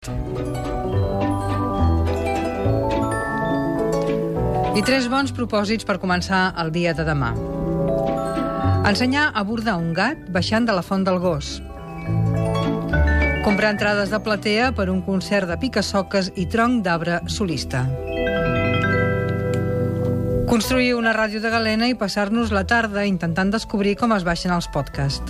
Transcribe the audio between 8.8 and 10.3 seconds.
Ensenyar a bordar un gat